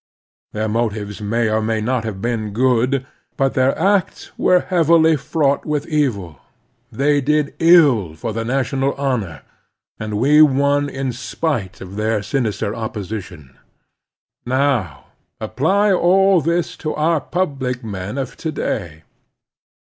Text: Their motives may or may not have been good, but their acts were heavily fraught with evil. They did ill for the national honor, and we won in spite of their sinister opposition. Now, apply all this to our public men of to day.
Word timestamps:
Their 0.53 0.67
motives 0.67 1.21
may 1.21 1.47
or 1.47 1.61
may 1.61 1.79
not 1.79 2.05
have 2.05 2.23
been 2.23 2.53
good, 2.53 3.05
but 3.37 3.53
their 3.53 3.77
acts 3.77 4.31
were 4.35 4.61
heavily 4.61 5.15
fraught 5.15 5.63
with 5.63 5.85
evil. 5.85 6.39
They 6.91 7.21
did 7.21 7.53
ill 7.59 8.15
for 8.15 8.33
the 8.33 8.43
national 8.43 8.95
honor, 8.95 9.43
and 9.99 10.17
we 10.17 10.41
won 10.41 10.89
in 10.89 11.11
spite 11.11 11.81
of 11.81 11.97
their 11.97 12.23
sinister 12.23 12.73
opposition. 12.73 13.55
Now, 14.43 15.05
apply 15.39 15.93
all 15.93 16.41
this 16.41 16.75
to 16.77 16.95
our 16.95 17.21
public 17.21 17.83
men 17.83 18.17
of 18.17 18.35
to 18.37 18.51
day. 18.51 19.03